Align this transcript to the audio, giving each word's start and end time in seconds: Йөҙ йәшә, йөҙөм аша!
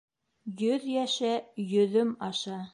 Йөҙ 0.69 0.87
йәшә, 0.95 1.35
йөҙөм 1.69 2.19
аша! 2.33 2.61